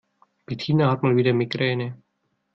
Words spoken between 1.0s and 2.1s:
mal wieder Migräne.